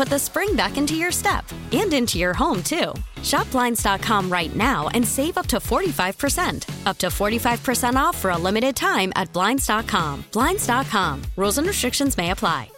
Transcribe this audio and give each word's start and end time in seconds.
put 0.00 0.08
the 0.08 0.18
spring 0.18 0.56
back 0.56 0.78
into 0.78 0.94
your 0.94 1.12
step 1.12 1.44
and 1.72 1.92
into 1.92 2.18
your 2.18 2.32
home, 2.32 2.62
too. 2.62 2.94
Shop 3.22 3.50
Blinds.com 3.50 4.32
right 4.32 4.56
now 4.56 4.88
and 4.94 5.06
save 5.06 5.36
up 5.36 5.46
to 5.48 5.58
45%. 5.58 6.86
Up 6.86 6.96
to 6.96 7.08
45% 7.08 7.96
off 7.96 8.16
for 8.16 8.30
a 8.30 8.38
limited 8.38 8.74
time 8.74 9.12
at 9.14 9.30
Blinds.com. 9.34 10.24
Blinds.com. 10.32 11.22
Rules 11.36 11.58
and 11.58 11.66
restrictions 11.66 12.16
may 12.16 12.30
apply. 12.30 12.70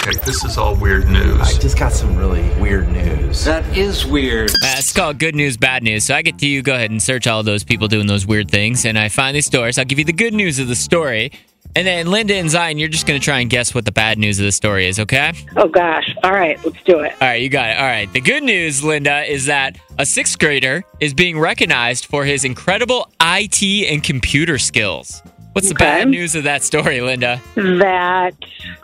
Okay, 0.00 0.18
this 0.24 0.44
is 0.44 0.56
all 0.56 0.74
weird 0.76 1.08
news. 1.08 1.40
I 1.40 1.58
just 1.60 1.78
got 1.78 1.92
some 1.92 2.16
really 2.16 2.48
weird 2.58 2.88
news. 2.88 3.44
That 3.44 3.76
is 3.76 4.06
weird. 4.06 4.50
Uh, 4.50 4.76
it's 4.78 4.94
called 4.94 5.18
good 5.18 5.34
news, 5.34 5.58
bad 5.58 5.82
news. 5.82 6.04
So 6.04 6.14
I 6.14 6.22
get 6.22 6.38
to 6.38 6.46
you 6.46 6.62
go 6.62 6.74
ahead 6.74 6.90
and 6.90 7.02
search 7.02 7.26
all 7.26 7.42
those 7.42 7.64
people 7.64 7.86
doing 7.88 8.06
those 8.06 8.26
weird 8.26 8.50
things, 8.50 8.86
and 8.86 8.98
I 8.98 9.10
find 9.10 9.36
these 9.36 9.46
stories. 9.46 9.78
I'll 9.78 9.84
give 9.84 9.98
you 9.98 10.04
the 10.06 10.12
good 10.12 10.32
news 10.32 10.58
of 10.58 10.68
the 10.68 10.74
story, 10.74 11.32
and 11.76 11.86
then 11.86 12.06
Linda 12.10 12.34
and 12.34 12.48
Zion, 12.50 12.78
you're 12.78 12.88
just 12.88 13.06
going 13.06 13.18
to 13.20 13.24
try 13.24 13.40
and 13.40 13.50
guess 13.50 13.74
what 13.74 13.84
the 13.84 13.92
bad 13.92 14.18
news 14.18 14.38
of 14.38 14.44
the 14.44 14.52
story 14.52 14.86
is. 14.86 14.98
Okay? 15.00 15.32
Oh 15.56 15.68
gosh. 15.68 16.14
All 16.22 16.32
right, 16.32 16.62
let's 16.64 16.82
do 16.84 17.00
it. 17.00 17.12
All 17.20 17.28
right, 17.28 17.42
you 17.42 17.48
got 17.48 17.70
it. 17.70 17.78
All 17.78 17.86
right. 17.86 18.12
The 18.12 18.20
good 18.20 18.42
news, 18.42 18.82
Linda, 18.84 19.22
is 19.30 19.46
that 19.46 19.76
a 19.98 20.06
sixth 20.06 20.38
grader 20.38 20.84
is 21.00 21.14
being 21.14 21.38
recognized 21.38 22.06
for 22.06 22.24
his 22.24 22.44
incredible 22.44 23.08
IT 23.20 23.62
and 23.90 24.02
computer 24.02 24.58
skills. 24.58 25.20
What's 25.52 25.68
the 25.68 25.74
Okay. 25.74 25.84
bad 25.84 26.08
news 26.08 26.34
of 26.34 26.44
that 26.44 26.64
story, 26.64 27.00
Linda? 27.00 27.40
That 27.54 28.34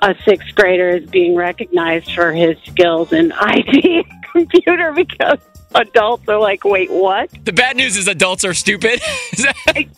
a 0.02 0.14
sixth 0.24 0.54
grader 0.54 0.90
is 0.90 1.08
being 1.10 1.34
recognized 1.34 2.12
for 2.14 2.32
his 2.32 2.56
skills 2.64 3.12
in 3.12 3.32
IT 3.40 4.06
and 4.08 4.24
computer 4.32 4.92
because 4.92 5.38
adults 5.74 6.28
are 6.28 6.38
like, 6.38 6.64
wait, 6.64 6.90
what? 6.90 7.30
The 7.44 7.52
bad 7.52 7.76
news 7.76 7.96
is 7.96 8.08
adults 8.08 8.44
are 8.44 8.54
stupid. 8.54 9.00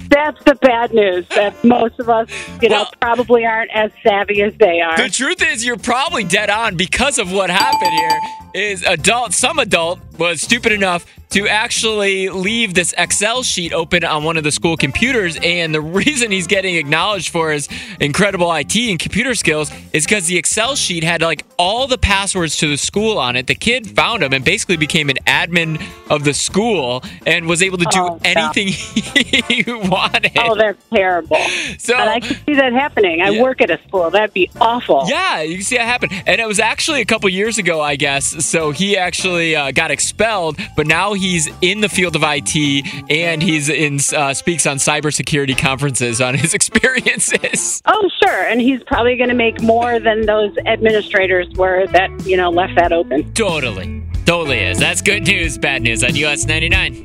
That's 0.08 0.42
the 0.44 0.58
bad 0.60 0.92
news. 0.92 1.26
That 1.28 1.62
most 1.64 1.98
of 1.98 2.08
us, 2.08 2.28
you 2.60 2.68
know, 2.68 2.82
Well- 2.82 2.92
probably 3.00 3.44
aren't 3.44 3.70
as 3.72 3.90
savvy 4.02 4.42
as 4.42 4.54
they 4.56 4.80
are. 4.80 4.96
The 4.96 5.08
truth 5.08 5.42
is, 5.42 5.64
you're 5.64 5.76
probably 5.78 6.24
dead 6.24 6.50
on 6.50 6.76
because 6.76 7.18
of 7.18 7.32
what 7.32 7.50
happened 7.50 7.92
here. 7.92 8.20
Is 8.54 8.82
adult, 8.82 9.32
some 9.32 9.58
adult 9.58 9.98
was 10.22 10.40
stupid 10.40 10.72
enough 10.72 11.04
to 11.30 11.48
actually 11.48 12.28
leave 12.28 12.74
this 12.74 12.94
Excel 12.98 13.42
sheet 13.42 13.72
open 13.72 14.04
on 14.04 14.22
one 14.22 14.36
of 14.36 14.44
the 14.44 14.52
school 14.52 14.76
computers. 14.76 15.38
And 15.42 15.74
the 15.74 15.80
reason 16.02 16.30
he's 16.30 16.46
getting 16.46 16.74
acknowledged 16.76 17.30
for 17.30 17.50
his 17.52 17.68
incredible 18.00 18.52
IT 18.52 18.76
and 18.76 18.98
computer 18.98 19.34
skills 19.34 19.70
is 19.92 20.04
because 20.04 20.26
the 20.26 20.36
Excel 20.36 20.76
sheet 20.76 21.02
had 21.04 21.22
like 21.22 21.44
all 21.58 21.86
the 21.86 21.96
passwords 21.98 22.58
to 22.58 22.68
the 22.68 22.76
school 22.76 23.18
on 23.18 23.36
it. 23.36 23.46
The 23.46 23.54
kid 23.54 23.86
found 23.96 24.22
them 24.22 24.32
and 24.34 24.44
basically 24.44 24.76
became 24.76 25.08
an 25.08 25.16
admin 25.26 25.82
of 26.10 26.24
the 26.24 26.34
school 26.34 27.02
and 27.26 27.46
was 27.48 27.62
able 27.62 27.78
to 27.78 27.86
do 27.90 28.00
Oh, 28.02 28.18
anything 28.24 28.68
he 29.48 29.64
wanted. 29.66 30.32
Oh, 30.38 30.54
that's 30.54 30.82
terrible. 30.92 31.36
So- 31.78 31.94
and 31.98 32.10
I 32.10 32.20
can 32.20 32.36
see 32.44 32.54
that 32.54 32.72
happening. 32.74 33.22
I 33.22 33.30
Yeah. 33.30 33.42
work 33.42 33.60
at 33.62 33.70
a 33.70 33.78
school. 33.88 34.10
That'd 34.10 34.34
be 34.34 34.50
awful. 34.60 35.04
Yeah, 35.08 35.40
you 35.42 35.56
can 35.56 35.64
see 35.64 35.76
that 35.76 35.86
happen. 35.86 36.10
And 36.26 36.40
it 36.40 36.46
was 36.46 36.58
actually 36.60 37.00
a 37.00 37.04
couple 37.06 37.28
years 37.30 37.56
ago, 37.58 37.80
I 37.80 37.96
guess. 37.96 38.44
So 38.44 38.70
he 38.72 38.96
actually 38.98 39.56
uh, 39.56 39.70
got 39.70 39.90
expelled, 40.12 40.58
but 40.76 40.86
now 40.86 41.14
he's 41.14 41.48
in 41.62 41.80
the 41.80 41.88
field 41.88 42.14
of 42.14 42.22
IT 42.24 43.10
and 43.10 43.42
he's 43.42 43.68
in 43.68 43.98
uh, 44.14 44.34
speaks 44.34 44.66
on 44.66 44.76
cybersecurity 44.76 45.56
conferences 45.56 46.20
on 46.20 46.34
his 46.34 46.54
experiences. 46.62 47.80
Oh, 47.86 48.10
sure. 48.22 48.46
And 48.46 48.60
he's 48.60 48.82
probably 48.84 49.16
going 49.16 49.30
to 49.30 49.34
make 49.34 49.62
more 49.62 49.98
than 49.98 50.26
those 50.26 50.54
administrators 50.66 51.48
were 51.56 51.86
that, 51.88 52.10
you 52.26 52.36
know, 52.36 52.50
left 52.50 52.74
that 52.76 52.92
open. 52.92 53.32
Totally. 53.32 54.02
Totally 54.26 54.60
is. 54.60 54.78
That's 54.78 55.02
good 55.02 55.26
news, 55.26 55.58
bad 55.58 55.82
news 55.82 56.04
on 56.04 56.14
US 56.14 56.46
99. 56.46 57.04